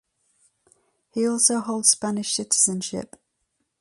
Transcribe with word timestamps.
He 1.11 1.27
also 1.27 1.59
holds 1.59 1.91
Spanish 1.91 2.33
citizenship. 2.33 3.17